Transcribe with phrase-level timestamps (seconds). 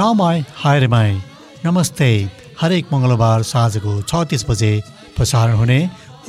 [0.00, 1.10] नामाई hi my
[1.64, 2.06] नमस्ते।
[2.60, 4.70] हरेक मङ्गलबार साँझको छ तिस बजे
[5.16, 5.78] प्रसारण हुने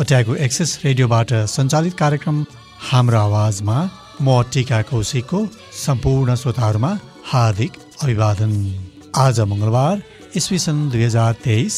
[0.01, 2.41] ओट्याको एक्सेस रेडियोबाट सञ्चालित कार्यक्रम
[2.87, 3.75] हाम्रो आवाजमा
[4.21, 5.39] म टिका कौशिकको
[5.83, 6.89] सम्पूर्ण श्रोताहरूमा
[7.31, 8.51] हार्दिक अभिवादन।
[9.25, 10.01] आज मङ्गलबार
[10.41, 11.77] इस्वी सन् दुई हजार तेइस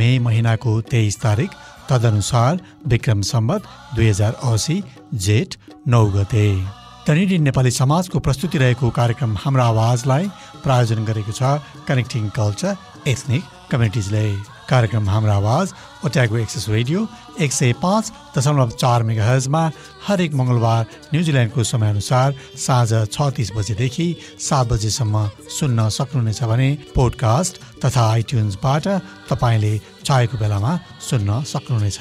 [0.00, 1.58] मे महिनाको तेइस तारिक
[1.90, 4.78] तदनुसार विक्रम सम्बत दुई हजार असी
[5.26, 6.46] जेठ नौ गते।
[7.06, 10.28] तनिडी नेपाली समाजको प्रस्तुति रहेको कार्यक्रम हाम्रो आवाजलाई
[10.64, 12.76] प्रायोजन गरेको छ कनेक्टिङ कल्चर
[13.12, 14.24] एथनिक कम्युनिटिजले
[14.68, 15.72] कार्यक्रम हाम्रो आवाज
[16.06, 17.06] ओट्यागो एक्सेस रेडियो
[17.44, 19.62] एक सय पाँच दशमलव चार मेगा हर्जमा
[20.06, 24.08] हरेक मङ्गलबार न्युजिल्यान्डको समयअनुसार साँझ छ तिस बजेदेखि
[24.40, 28.88] सात बजेसम्म सुन्न सक्नुहुनेछ भने पोडकास्ट तथा आइट्युन्सबाट
[29.28, 29.74] तपाईँले
[30.06, 30.72] चाहेको बेलामा
[31.10, 31.98] सुन्न सक्नुहुनेछ।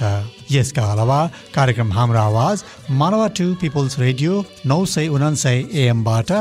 [0.53, 1.19] यसका अलावा
[1.55, 2.63] कार्यक्रम हाम्रो आवाज
[2.99, 4.33] मानवा टु पिपल्स रेडियो
[4.65, 6.31] नौ सय उनान्सय एएमबाट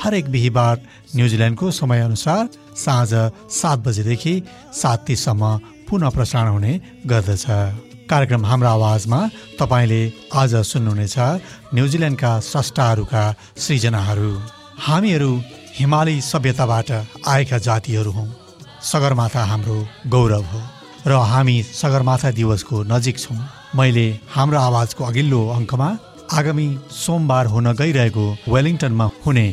[0.00, 0.80] हरेक बिहिबार
[1.16, 3.12] न्युजिल्यान्डको समयअनुसार साँझ
[3.52, 4.34] सात बजेदेखि
[4.72, 5.56] सात तिससम्म
[5.88, 6.72] पुनः प्रसारण हुने
[7.06, 7.46] गर्दछ।
[8.10, 9.20] कार्यक्रम हाम्रो आवाजमा
[9.60, 10.02] तपाईँले
[10.34, 11.16] आज सुन्नुहुनेछ
[11.74, 13.24] न्युजिल्यान्डका स्रष्टाहरूका
[13.58, 14.32] सृजनाहरू।
[14.86, 15.32] हामीहरू
[15.78, 16.90] हिमाली सभ्यताबाट
[17.28, 18.28] आएका जातिहरू हौँ।
[18.82, 20.60] सगरमाथा हाम्रो गौरव हो।
[21.06, 23.38] र हामी सगरमाथा दिवसको नजिक छौँ।
[23.76, 25.88] मैले हाम्रो आवाजको अघिल्लो अङ्कमा
[26.38, 29.44] आगामी सोमबार हुन गइरहेको वेलिङटनमा हुने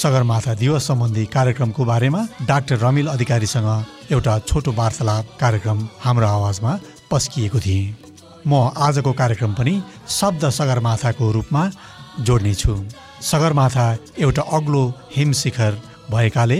[0.00, 2.20] सगरमाथा दिवस सम्बन्धी कार्यक्रमको बारेमा
[2.50, 3.68] डाक्टर रमिल अधिकारीसँग
[4.12, 6.72] एउटा छोटो वार्तालाप कार्यक्रम हाम्रो आवाजमा
[7.10, 7.94] पस्किएको थिएँ।
[8.46, 8.52] म
[8.86, 9.74] आजको कार्यक्रम पनि
[10.18, 11.62] शब्द सगरमाथाको रूपमा
[12.26, 12.74] जोड्नेछु
[13.30, 13.86] सगरमाथा
[14.24, 14.82] एउटा अग्लो
[15.16, 15.72] हिमशिखर
[16.12, 16.58] भएकाले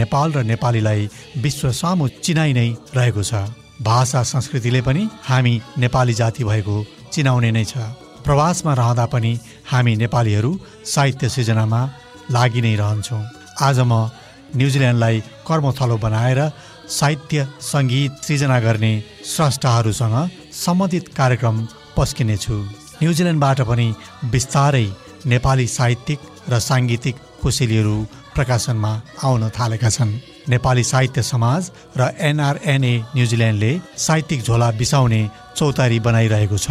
[0.00, 1.08] नेपाल र नेपालीलाई
[1.44, 7.64] विश्व सामु चिनाइ नै रहेको छ। भाषा संस्कृतिले पनि हामी नेपाली जाति भएको चिनाउने नै
[7.64, 7.76] छ।
[8.24, 9.32] प्रवासमा रहँदा पनि
[9.70, 10.50] हामी नेपालीहरू
[10.84, 11.80] साहित्य सृजनामा
[12.30, 13.22] लागि नै रहन्छौँ।
[13.60, 13.92] आज म
[14.56, 16.40] न्युजिल्यान्डलाई कर्मथलो बनाएर
[16.88, 18.92] साहित्य सङ्गीत सृजना गर्ने
[19.26, 20.16] स्रष्टाहरूसँग
[20.64, 21.56] सम्बन्धित कार्यक्रम
[21.96, 22.56] पस्किनेछु।
[23.02, 23.86] न्युजिल्यान्डबाट पनि
[24.32, 24.86] बिस्तारै
[25.26, 27.96] नेपाली साहित्यिक र साङ्गीतिक कोसेलीहरू
[28.34, 28.92] प्रकाशनमा
[29.24, 35.22] आउन थालेका छन्। नेपाली साहित्य समाज र एनआरएनए न्युजिल्यान्डले साहित्यिक झोला बिसाउने
[35.56, 36.70] चौतारी बनाइरहेको छ।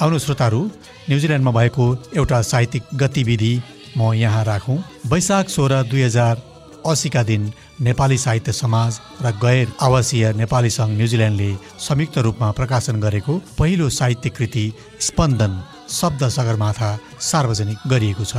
[0.00, 0.60] आउनु श्रोताहरू
[1.08, 1.84] न्युजिल्यान्डमा भएको
[2.16, 3.54] एउटा साहित्यिक गतिविधि
[3.96, 4.78] म यहाँ राखौँ।
[5.08, 6.42] वैशाख सोह्र दुई हजार
[6.86, 11.50] असीका दिन नेपाली साहित्य समाज र गैर आवासीय नेपाली सङ्घ न्युजिल्यान्डले
[11.80, 14.66] संयुक्त रूपमा प्रकाशन गरेको पहिलो साहित्य कृति
[15.08, 15.52] स्पन्दन
[15.90, 18.36] शब्द सगरमाथा सार्वजनिक गरिएको छ।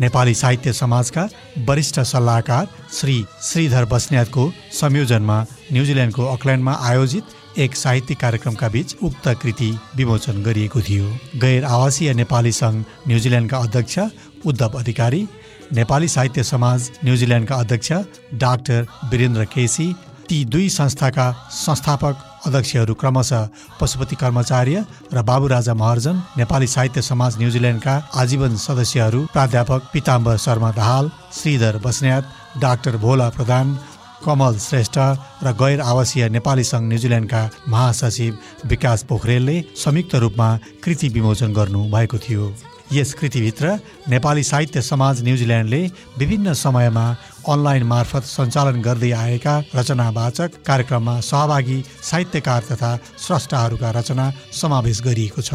[0.00, 1.28] नेपाली साहित्य समाजका
[1.68, 5.40] वरिष्ठ सल्लाहकार श्री श्रीधर बस्नेतको संयोजनमा
[5.72, 11.08] न्युजिल्यान्डको अकल्यान्डमा आयोजित एक साहित्यिक कार्यक्रमका बीच उक्त कृति विमोचन गरिएको थियो।
[11.40, 13.98] गैर आवासीय नेपाली सङ्घ न्युजिल्यान्डका अध्यक्ष
[14.46, 15.26] उद्धव अधिकारी
[15.72, 17.92] नेपाली साहित्य समाज न्युजिल्यान्डका अध्यक्ष
[18.40, 19.92] डाक्टर वीरेन्द्र केसी
[20.28, 23.48] ती दुई संस्थाका संस्थापक अध्यक्षहरू क्रमशः
[23.80, 31.10] पशुपति कर्मचार्य र बाबुराजा महर्जन नेपाली साहित्य समाज न्युजिल्यान्डका आजीवन सदस्यहरू प्राध्यापक पिताम्बर शर्मा दाहाल
[31.38, 32.24] श्रीधर बस्नेत
[32.62, 33.76] डाक्टर भोला प्रधान
[34.24, 34.98] कमल श्रेष्ठ
[35.44, 38.38] र गैर आवासीय नेपाली सङ्घ न्युजिल्यान्डका महासचिव
[38.72, 40.48] विकास पोखरेलले संयुक्त रूपमा
[40.84, 42.52] कृति विमोचन गर्नु भएको थियो।
[42.92, 45.80] यस कृतिभित्र नेपाली साहित्य समाज न्युजिल्यान्डले
[46.18, 47.04] विभिन्न समयमा
[47.48, 51.78] अनलाइन मार्फत सञ्चालन गर्दै आएका रचनावाचक कार्यक्रममा सहभागी
[52.10, 52.90] साहित्यकार तथा
[53.24, 54.26] स्रष्टाहरूका रचना
[54.60, 55.52] समावेश गरिएको छ।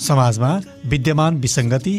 [0.00, 0.50] समाजमा
[0.92, 1.94] विद्यमान विसङ्गति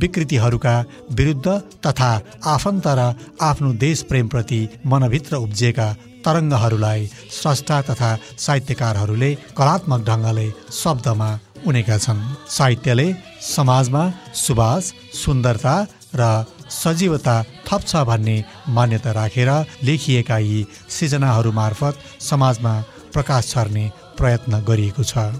[0.00, 0.74] विकृतिहरूका
[1.18, 1.46] विरुद्ध
[1.86, 2.10] तथा
[2.54, 3.00] आफन्त र
[3.40, 5.88] आफ्नो देश प्रेमप्रति मनभित्र उब्जिएका
[6.24, 10.48] तरङ्गहरूलाई स्रष्टा तथा साहित्यकारहरूले कलात्मक ढङ्गले
[10.80, 11.30] शब्दमा
[11.66, 12.20] उनेका छन्।
[12.56, 13.06] साहित्यले
[13.54, 14.02] समाजमा
[14.36, 15.76] सुवास सुन्दरता
[16.14, 16.22] र
[16.70, 17.36] सजीवता
[17.68, 18.36] थप्छ भन्ने
[18.76, 19.50] मान्यता राखेर
[19.84, 21.98] लेखिएका यी सृजनाहरू मार्फत
[22.30, 22.80] समाजमा
[23.12, 25.30] प्रकाश छर्ने प्रयत्न गरिएको छ।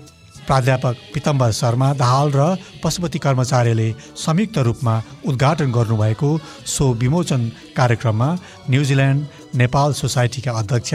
[0.48, 2.44] प्राध्यापक पितम्बर शर्मा दाहाल र
[2.84, 4.94] पशुपति कर्मचार्यले संयुक्त रूपमा
[5.28, 6.30] उद्घाटन गर्नुभएको
[6.66, 7.42] सो विमोचन
[7.76, 8.28] कार्यक्रममा
[8.70, 9.26] न्युजिल्यान्ड
[9.60, 10.94] नेपाल सोसाइटीका अध्यक्ष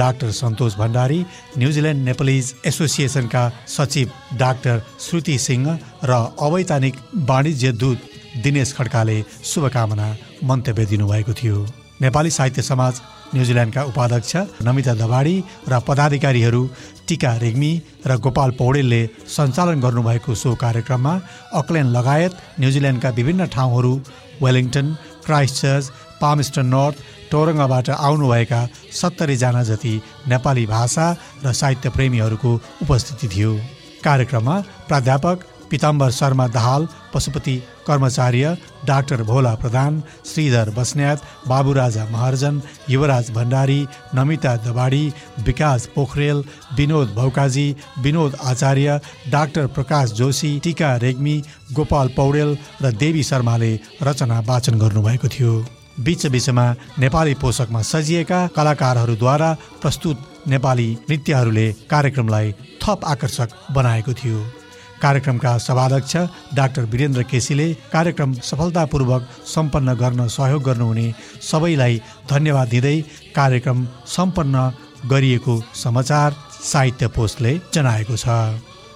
[0.00, 1.20] doctor Santosh Bhandari
[1.58, 3.44] New Zealand Nepalese एसोसिएसनका
[3.76, 5.68] सचिव डाक्टर श्रुति सिंह
[6.04, 6.96] र अवैधानिक
[7.28, 8.10] वाणिज्य दूत
[8.42, 10.06] दिनेश खड्काले शुभकामना
[10.44, 11.66] मन्तव्य दिनुभएको थियो।
[12.02, 12.94] नेपाली साहित्य समाज
[13.34, 14.36] न्युजिल्यान्डका उपाध्यक्ष
[14.66, 15.36] नमिता दबाडी
[15.68, 16.62] र पदाधिकारीहरू
[17.08, 17.72] टिका रेग्मी
[18.06, 19.02] र गोपाल पौडेलले
[19.36, 21.14] सञ्चालन गर्नुभएको सो कार्यक्रममा
[21.60, 23.92] अकल्यान्ड लगायत न्युजिल्यान्डका विभिन्न ठाउँहरू
[24.42, 24.86] Wellington
[25.26, 25.90] Christchurch
[26.20, 26.96] Palmerston North
[27.30, 28.60] टोरङ्गाबाट आउनुभएका
[29.00, 29.94] सत्तरीजना जति
[30.28, 31.06] नेपाली भाषा
[31.44, 32.52] र साहित्य प्रेमीहरूको
[32.82, 33.52] उपस्थिति थियो।
[34.04, 42.60] कार्यक्रममा प्राध्यापक पिताम्बर शर्मा दाहाल पशुपति कर्मचार्य डाक्टर भोला प्रधान श्रीधर बस्न्यात बाबुराजा महर्जन
[42.90, 43.80] युवराज भण्डारी
[44.14, 45.04] नमिता दबाडी
[45.46, 46.42] विकास पोखरेल
[46.76, 47.66] विनोद भौकाजी
[48.00, 48.98] विनोद आचार्य
[49.30, 51.36] डाक्टर प्रकाश जोशी टिका रेग्मी
[51.72, 53.72] गोपाल पौडेल र देवी शर्माले
[54.02, 55.54] रचना वाचन गर्नुभएको थियो।
[56.04, 56.66] बीच बीचमा
[56.98, 59.50] नेपाली पोषकमा सजिएका कलाकारहरूद्वारा
[59.82, 62.52] प्रस्तुत नेपाली नृत्यहरूले कार्यक्रमलाई
[62.82, 64.38] थप आकर्षक बनाएको थियो।
[65.02, 66.16] कार्यक्रमका सभाध्यक्ष
[66.54, 71.06] डाक्टर वीरेन्द्र केसीले कार्यक्रम सफलतापूर्वक सम्पन्न गर्न सहयोग गर्नुहुने
[71.50, 72.00] सबैलाई
[72.30, 72.96] धन्यवाद दिँदै
[73.36, 73.86] कार्यक्रम
[74.16, 74.70] सम्पन्न
[75.12, 78.26] गरिएको समाचार साहित्य पोस्टले जनाएको छ।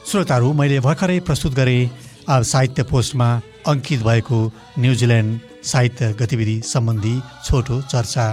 [0.08, 1.90] श्रोताहरू मैले भर्खरै प्रस्तुत गरेँ
[2.28, 3.28] साहित्य पोस्टमा
[3.66, 4.38] अङ्कित भएको
[4.78, 7.14] न्युजिल्यान्ड साहित्य गतिविधि सम्बन्धी
[7.44, 8.26] छोटो चर्चा।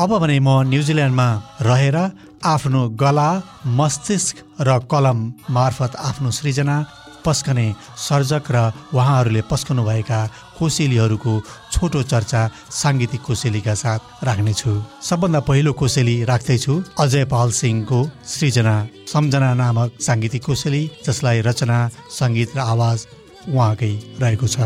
[0.00, 1.28] अब भने म न्युजिल्यान्डमा
[1.62, 1.96] रहेर
[2.44, 3.30] आफ्नो गला
[3.78, 5.18] मस्तिष्क र कलम
[5.56, 6.76] मार्फत आफ्नो सृजना
[7.24, 7.66] पस्कने
[7.98, 10.20] सर्जक र उहाँहरूले पस्कनुभएका
[10.58, 11.32] कोसेलीहरूको
[11.72, 12.40] छोटो चर्चा
[12.70, 14.72] साङ्गीतिक कोसेलीका साथ राख्नेछु।
[15.02, 18.76] सबभन्दा पहिलो कोसेली राख्दैछु अजय पाल सिंहको सृजना।
[19.12, 21.78] सम्झना नामक साङ्गीतिक कोसेली जसलाई रचना
[22.18, 22.98] सङ्गीत र आवाज
[23.48, 23.92] उहाँकै
[24.22, 24.58] रहेको छ।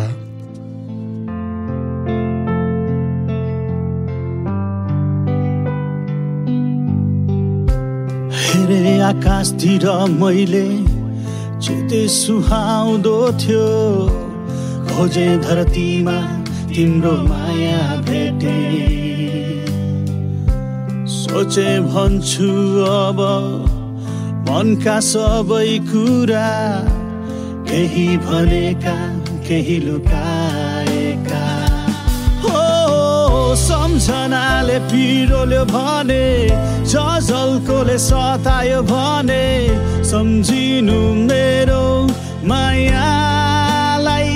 [9.06, 9.84] आकाशतिर
[10.18, 10.66] मैले
[11.66, 13.68] चिते सुहाउँदो थियो।
[14.86, 16.14] खोजे धरतीमा
[16.70, 18.58] तिम्रो माया भेटे।
[21.10, 22.50] सोचे भन्छु
[22.86, 23.18] अब
[24.46, 26.50] मनका सबै कुरा।
[27.66, 28.96] केही भनेका
[29.48, 30.35] केही लुकाएका
[33.56, 36.26] सम्झनाले पिरोल्यो भने
[36.86, 39.46] झल्कोले सतायो भने
[40.10, 41.86] सम्झिनु मेरो
[42.48, 44.34] मायालाई।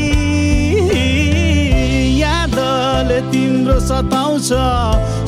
[2.20, 4.50] यादले तिम्रो सताउँछ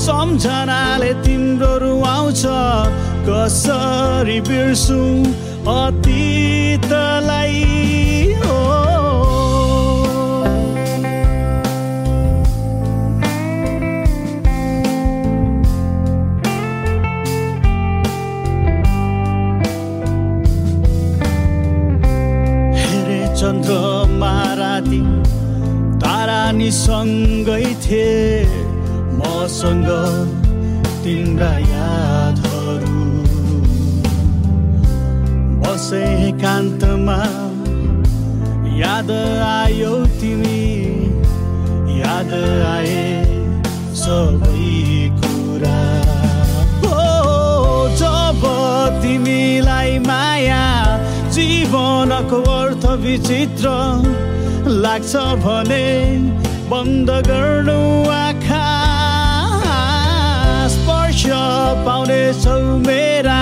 [0.09, 2.43] सम्झनाले तिम्रो रुवाउँछ
[3.29, 5.03] कसरी बिर्सु
[5.79, 7.61] अतीतलाई?
[26.83, 28.43] सँगै थिए
[29.19, 29.89] मसँग
[31.03, 33.03] तिम्रा यादहरू।
[35.63, 37.19] बसे एकान्तमा
[38.79, 39.11] याद
[39.47, 40.65] आयो तिमी
[42.01, 42.33] याद
[42.73, 43.07] आए
[44.03, 44.75] सबै
[45.21, 45.81] कुरा।
[46.83, 47.07] हो
[48.03, 48.43] जब
[49.03, 50.67] तिमीलाई माया
[51.39, 53.79] जीवनको अर्थ विचित्र
[54.83, 55.13] लाग्छ
[55.47, 55.89] भने
[56.73, 57.81] बन्द गर्नु
[58.11, 58.67] आँखा
[60.75, 61.23] स्पर्श
[61.87, 63.41] पाउनेछौ मेरा।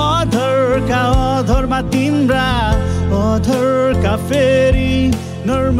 [0.00, 1.00] अधरका
[1.38, 2.48] अधरमा तिम्रा
[3.20, 4.92] अधरका फेरि
[5.48, 5.78] नर्म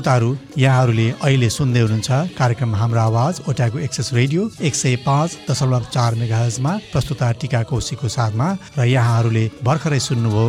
[0.00, 5.84] श्रोताहरू यहाँहरूले अहिले सुन्दै हुनुहुन्छ कार्यक्रम हाम्रो आवाज ओट्याको एक्सेस रेडियो एक सय पाँच दशमलव
[5.94, 8.46] चार मेगाहजमा प्रस्तुता टिका कोशीको साथमा
[8.78, 10.46] र यहाँहरूले भर्खरै सुन्नुभयो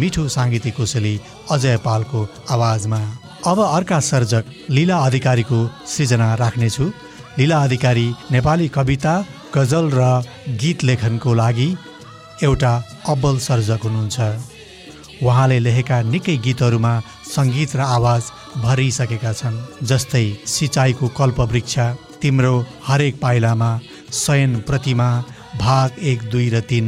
[0.00, 1.14] मिठो साङ्गीतिक कोसेली
[1.50, 2.20] अजय पालको
[2.56, 3.00] आवाजमा।
[3.44, 5.58] अब अर्का सर्जक लीला अधिकारीको
[5.92, 6.86] सृजना राख्नेछु।
[7.38, 9.14] लीला अधिकारी नेपाली कविता
[9.56, 10.08] गजल र
[10.62, 11.68] गीत लेखनको लागि
[12.42, 12.72] एउटा
[13.12, 14.18] अब्बल सर्जक हुनुहुन्छ।
[15.24, 16.92] उहाँले लेखेका निकै गीतहरूमा
[17.34, 18.22] सङ्गीत र आवाज
[18.62, 21.78] भरिसकेका छन् जस्तै सिँचाइको कल्पवृक्ष
[22.22, 22.54] तिम्रो
[22.86, 23.70] हरेक पाइलामा
[24.12, 25.08] शयन प्रतिमा
[25.58, 26.86] भाग एक दुई र तिन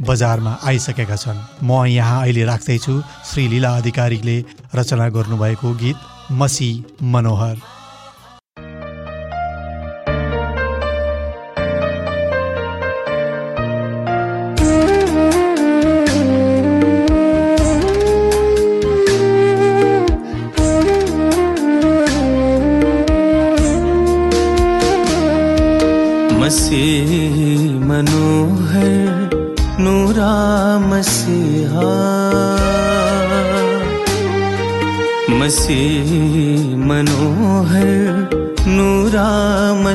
[0.00, 2.94] बजारमा आइसकेका छन्। म यहाँ अहिले राख्दैछु
[3.30, 4.38] श्री लीला अधिकारीले
[4.74, 6.72] रचना गर्नुभएको गीत मसी
[7.14, 7.56] मनोहर।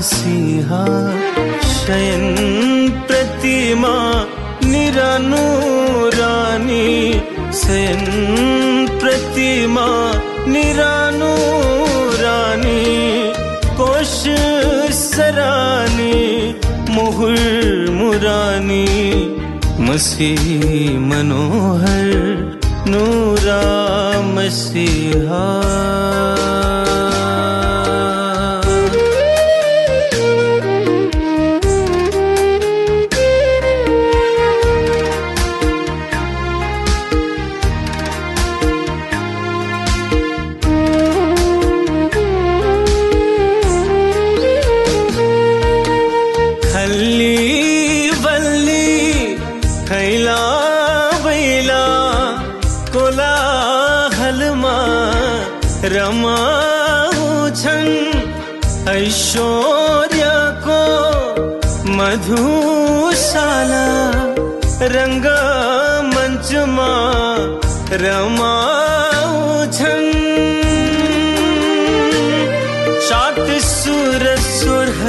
[0.07, 0.83] मसीहा
[1.69, 2.21] शयन
[3.07, 3.95] प्रतिमा
[4.71, 5.17] निरानूरानी
[7.61, 8.05] शयन
[9.01, 9.87] प्रतिमा
[10.53, 11.25] निरानूरानी
[13.79, 14.15] कोश
[15.01, 16.15] सरानी
[16.95, 17.39] मुहुर
[17.99, 18.87] मुरानी
[19.89, 20.45] मसीह
[21.09, 22.13] मनोहर
[22.93, 23.63] नूरा
[24.35, 25.43] मसीहा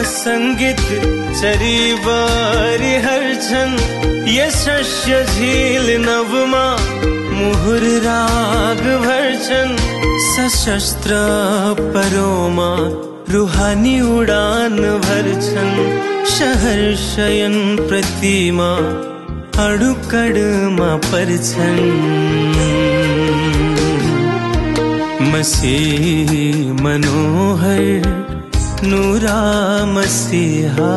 [0.08, 0.80] सङ्गीत
[1.40, 3.74] चरीबारी हर्छन्
[4.36, 6.64] यशस्य झील नवमा
[7.38, 9.76] मुहुर राग भर्छन्
[10.28, 11.18] सशस्त्र
[11.94, 12.70] परोमा
[13.32, 15.76] रुहानी उडान भर्छन्
[16.36, 17.54] शहर शयन
[17.88, 18.70] प्रतिमा
[19.66, 21.84] अडुकडमा पर्छन्।
[25.32, 26.30] मसीह
[26.82, 28.27] मनोहर
[28.84, 29.38] नूरा
[29.94, 30.90] मसीहा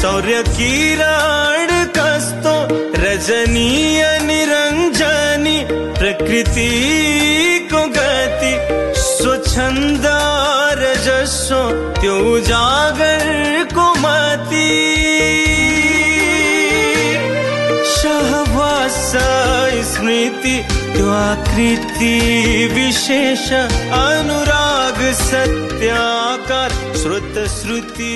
[0.00, 2.54] सौर्य किरण कस्तो
[3.02, 5.56] रजनीय निरञ्जनी
[5.98, 8.52] प्रकृतिको गति
[9.00, 10.06] स्वच्छन्द
[10.80, 11.58] रजस्व
[12.00, 14.72] त्यो उजागरको मती।
[17.96, 18.98] सहवास
[19.92, 20.56] स्मृति
[20.96, 22.14] त्यो आकृति
[22.74, 26.70] विशेष अनुराग सत्याकार
[27.02, 28.14] श्रुत श्रुति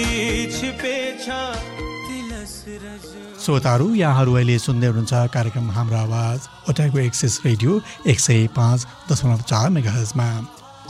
[3.44, 6.38] श्रोताहरू यहाँहरू अहिले सुन्दै हुनुहुन्छ कार्यक्रम हाम्रो आवाज
[6.70, 10.28] ओटाको एक्सेस रेडियो एक सय पाँच दशमलव चार मेगाहजमा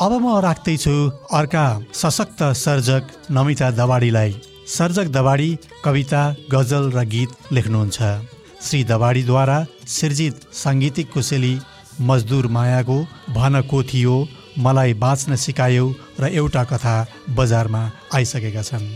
[0.00, 0.94] अब म राख्दैछु
[1.38, 4.32] अर्का सशक्त सर्जक नमिता दवाडीलाई।
[4.68, 5.50] सर्जक दवाडी
[5.84, 7.98] कविता गजल र गीत लेख्नुहुन्छ।
[8.62, 9.58] श्री दवाडीद्वारा
[9.88, 11.54] सिर्जित साङ्गीतिक कुशली
[12.02, 12.98] मजदुर मायाको
[13.34, 14.16] भन को थियो
[14.66, 15.86] मलाई बाँच्न सिकायौ
[16.20, 16.96] र एउटा कथा
[17.36, 17.82] बजारमा
[18.14, 18.86] आइसकेका छन्।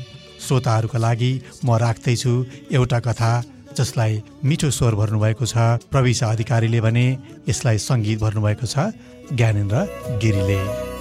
[0.48, 1.32] श्रोताहरूका लागि
[1.64, 2.34] म राख्दैछु
[2.72, 3.32] एउटा कथा
[3.78, 7.06] जसलाई मिठो स्वर भर्नुभएको छ। प्रविशा अधिकारीले भने
[7.48, 8.90] यसलाई सङ्गीत भर्नुभएको छ
[9.32, 10.97] ज्ञानेन्द्र गिरीले।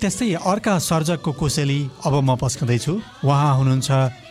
[0.00, 3.90] त्यस्तै अर्का सर्जकको कोसेली अब म पस्कँदैछु। उहाँ हुनुहुन्छ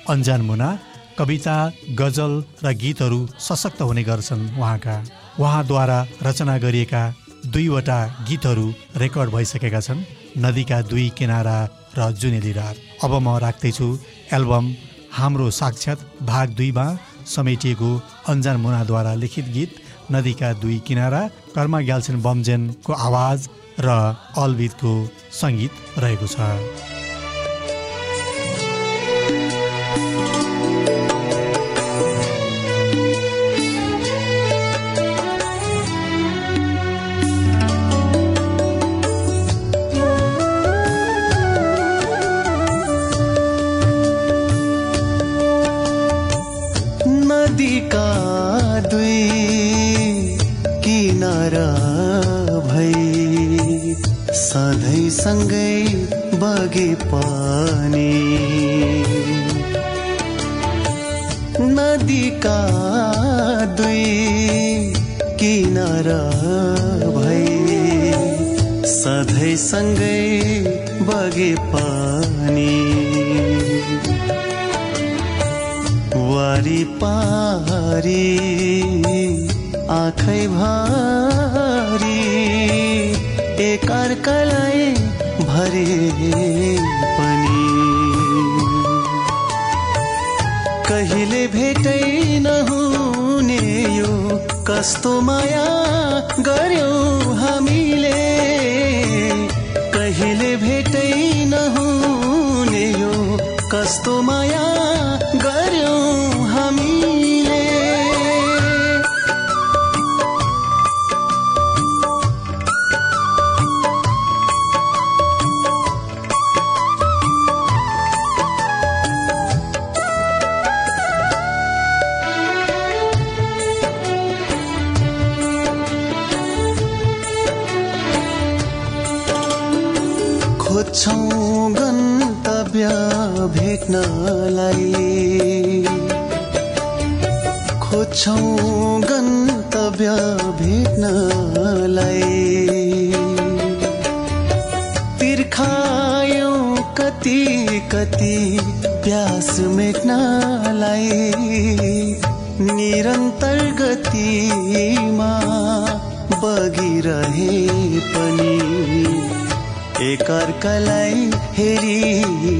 [0.09, 0.69] अन्जान मुना।
[1.13, 1.55] कविता
[1.99, 2.31] गजल
[2.65, 4.95] र गीतहरू सशक्त हुने गर्छन् उहाँका।
[5.37, 7.03] उहाँद्वारा रचना गरिएका
[7.53, 8.67] दुईवटा गीतहरू
[8.97, 10.05] रेकर्ड भइसकेका छन्।
[10.41, 11.57] नदीका दुई किनारा
[11.97, 13.87] र जुनेली रात। अब म राख्दैछु
[14.33, 14.65] एल्बम
[15.13, 16.87] हाम्रो साक्षात भाग दुईमा
[17.29, 17.89] समेटिएको
[18.31, 19.71] अन्जान मुनाद्वारा लिखित गीत
[20.11, 21.21] नदीका दुई किनारा
[21.55, 23.47] कर्मा ग्याल्छिन बमजेनको आवाज
[23.85, 23.89] र
[24.43, 24.93] अलविदको
[25.41, 26.98] सङ्गीत रहेको छ।
[65.39, 66.23] किनारा
[67.17, 67.47] भई
[68.93, 70.21] सधैँ सँगै
[71.09, 72.75] बगे पानी।
[76.29, 78.27] वारी पारी
[79.91, 82.19] आँखै भारी
[83.63, 84.83] एकअर्कालाई
[85.49, 85.87] भरे
[87.17, 87.65] पनि।
[90.89, 92.01] कहिले भेटै
[92.39, 92.58] नहुने यो
[94.69, 95.65] कस्तो माया
[96.39, 98.19] गर्यौँ हामीले?
[99.95, 101.09] कहिले भेटै
[101.45, 103.13] नहुने यो
[103.71, 104.68] कस्तो माया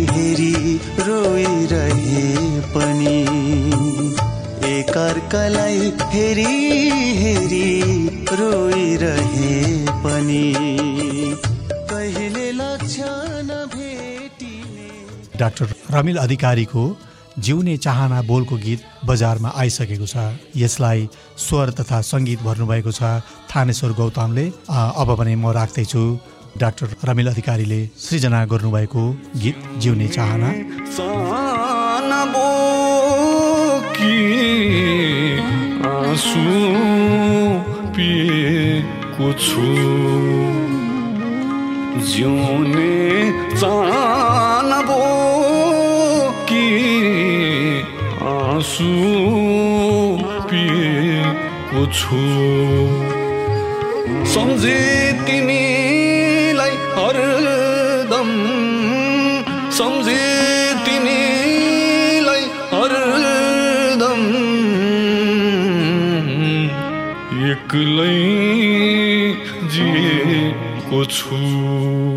[0.10, 0.54] हेरी
[1.08, 2.24] रोइरहे
[2.74, 3.18] पनि।
[4.70, 6.54] एकअर्कालाई हेरी
[7.18, 7.68] हेरी
[8.40, 9.54] रोइरहे
[10.04, 10.46] पनि।
[11.92, 13.04] कहिले लक्ष्य
[13.46, 14.88] नभेटिने
[15.40, 16.84] डाक्टर रमिल अधिकारीको
[17.40, 20.16] जिउने चाहना बोलको गीत बजारमा आइसकेको छ।
[20.58, 21.08] यसलाई
[21.40, 23.02] स्वर तथा सङ्गीत भर्नुभएको छ।
[23.52, 26.04] थानेश्वर गौतमले। अब भने म राख्दैछु।
[26.58, 30.54] डाक्टर रमिल अधिकारीले सृजना गर्नुभएको गीत जिउने चाहना।
[42.04, 44.82] जिउने चाहना
[46.50, 46.64] कि
[48.22, 48.92] आँसु
[50.50, 52.20] पिएको छु।
[54.34, 55.99] सम्झे तिमीलाई
[57.00, 58.30] हरदम
[59.78, 60.24] सम्झे
[60.86, 64.22] तिमीलाई हरदम।
[67.52, 68.20] एक्लै
[69.74, 72.09] जिएको छु।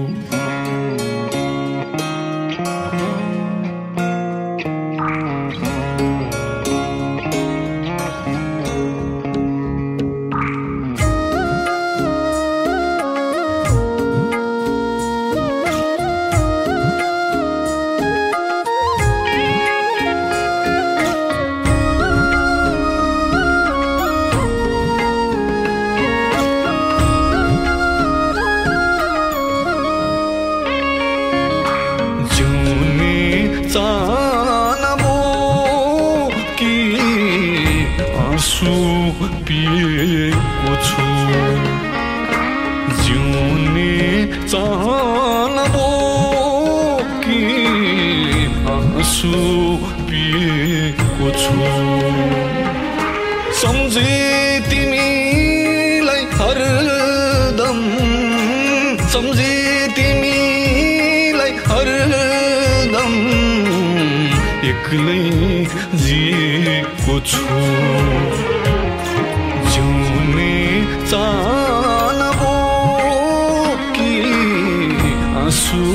[75.53, 75.87] आँसु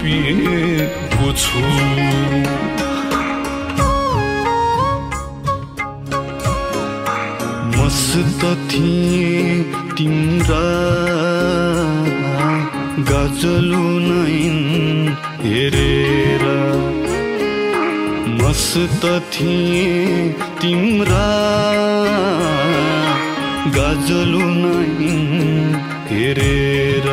[0.00, 1.60] पिएको छु।
[7.74, 9.62] मस्त थिए
[9.94, 10.64] तिम्रा
[13.10, 14.58] गजलु नैन
[15.44, 16.44] हेरेर।
[18.42, 19.86] मस्त थिए
[20.60, 21.28] तिम्रा
[23.78, 25.80] गजलु नैन
[26.10, 27.08] हेरेर।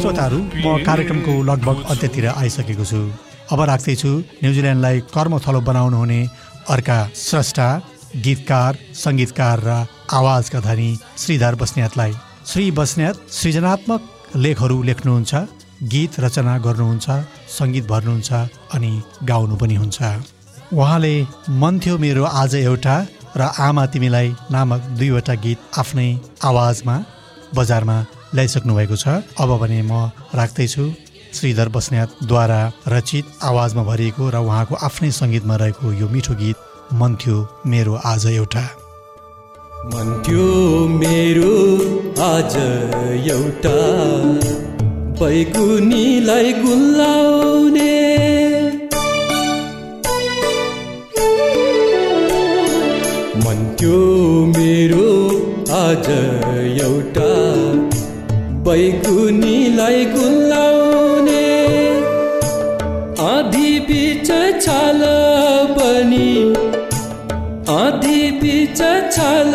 [0.00, 3.00] श्रोताहरू म कार्यक्रमको लगभग अन्त्यतिर आइसकेको छु।
[3.52, 4.10] अब राख्दैछु
[4.42, 6.20] न्युजिल्यान्डलाई कर्मथलो बनाउनु हुने
[6.74, 7.68] अर्का स्रष्टा
[8.24, 8.72] गीतकार
[9.04, 9.70] सङ्गीतकार र
[10.18, 10.90] आवाजका धनी
[11.22, 12.12] श्रीधर बस्नेतलाई।
[12.50, 14.00] श्री बस्नेत सृजनात्मक
[14.44, 15.32] लेखहरू लेख्नुहुन्छ
[15.92, 17.06] गीत रचना गर्नुहुन्छ
[17.58, 18.30] सङ्गीत भर्नुहुन्छ
[18.74, 18.92] अनि
[19.30, 19.98] गाउनु पनि हुन्छ।
[20.72, 21.14] उहाँले
[21.60, 22.96] मन थियो मेरो आज एउटा
[23.36, 26.08] र आमा तिमीलाई नामक दुईवटा गीत आफ्नै
[26.50, 26.96] आवाजमा
[27.56, 27.96] बजारमा
[28.34, 29.06] ल्याइसक्नु भएको छ।
[29.42, 29.92] अब भने म
[30.40, 30.84] राख्दैछु
[31.36, 32.60] श्रीधर बस्नेतद्वारा
[32.94, 36.56] रचित आवाजमा भरिएको र उहाँको आफ्नै सङ्गीतमा रहेको यो मिठो गीत
[37.00, 38.64] मन थियो मेरो आज एउटा।
[39.92, 40.48] मन थियो
[41.00, 41.54] मेरो
[42.30, 42.54] आज
[43.34, 43.76] एउटा।
[45.18, 48.03] बैगुनीलाई गुल्लाउने
[55.94, 56.08] आज
[56.84, 57.32] एउटा
[58.66, 61.44] बैगुनीलाई गुल्लाउने
[63.26, 64.30] आधी बिच
[64.64, 65.02] छाल
[65.76, 66.30] पनि
[67.76, 68.82] आधी बिच
[69.16, 69.54] छाल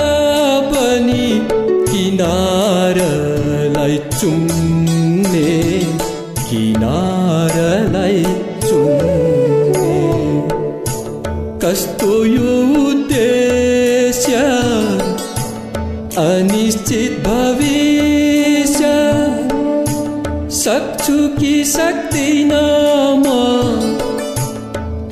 [0.72, 1.28] पनि
[1.92, 2.59] किनारलाई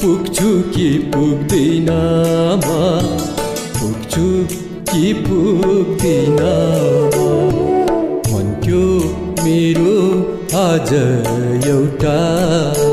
[0.01, 1.87] पुग्छु कि पुग्दिन
[2.65, 2.67] म?
[3.79, 4.25] पुग्छु
[4.91, 6.37] कि पुग्दिन
[7.15, 7.25] म?
[8.29, 8.83] मन थियो
[9.43, 9.97] मेरो
[10.65, 10.93] आज
[11.67, 12.86] एउटा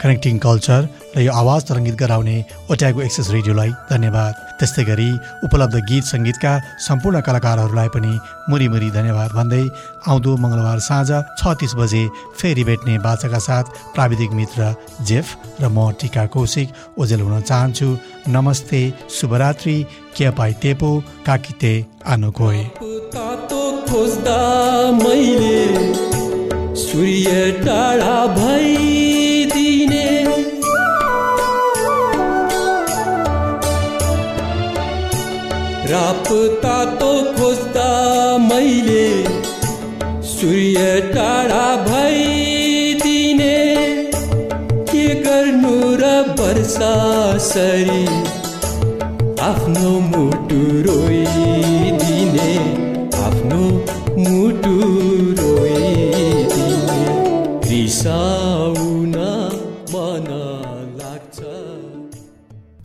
[0.00, 0.80] कनेक्टिङ कल्चर
[1.16, 2.36] र यो आवाज तरङ्गित गराउने
[2.72, 5.10] ओट्यागो एक्सेस रेडियोलाई धन्यवाद। त्यस्तै गरी
[5.46, 6.52] उपलब्ध गीत सङ्गीतका
[6.86, 8.12] सम्पूर्ण कलाकारहरूलाई पनि
[8.50, 9.64] मुरी मुरी धन्यवाद भन्दै
[10.10, 12.02] आउँदो मङ्गलबार साँझ छ तिस बजे
[12.38, 14.60] फेरि भेट्ने बाचाका साथ प्राविधिक मित्र
[15.08, 15.26] जेफ
[15.60, 16.68] र म टिका कौशिक
[17.00, 17.88] ओजेल हुन चाहन्छु।
[18.36, 18.82] नमस्ते
[19.18, 19.76] शुभरात्रि
[20.16, 20.90] के पाइ तेपो
[21.28, 21.74] काकिते
[22.06, 22.30] आनो
[26.80, 27.32] सूर्य
[27.64, 29.09] टाढा भइदिने
[36.00, 36.28] राप
[36.62, 37.88] तातो खोज्दा
[38.42, 39.08] मैले
[40.28, 40.84] सूर्य
[41.14, 43.58] टाढा भइदिने।
[44.92, 46.94] के गर्नु र वर्षा
[47.48, 48.06] सरी
[49.50, 51.39] आफ्नो मुटु रोइदिने